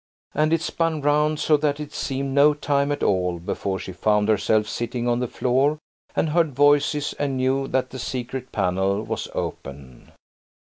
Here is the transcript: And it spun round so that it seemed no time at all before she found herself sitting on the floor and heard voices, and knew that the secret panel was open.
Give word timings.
And 0.33 0.51
it 0.51 0.61
spun 0.63 1.01
round 1.01 1.39
so 1.39 1.57
that 1.57 1.79
it 1.79 1.93
seemed 1.93 2.33
no 2.33 2.55
time 2.55 2.91
at 2.91 3.03
all 3.03 3.37
before 3.37 3.77
she 3.77 3.91
found 3.93 4.29
herself 4.29 4.67
sitting 4.67 5.07
on 5.07 5.19
the 5.19 5.27
floor 5.27 5.77
and 6.15 6.29
heard 6.29 6.53
voices, 6.55 7.13
and 7.19 7.37
knew 7.37 7.67
that 7.67 7.91
the 7.91 7.99
secret 7.99 8.51
panel 8.51 9.03
was 9.03 9.27
open. 9.35 10.11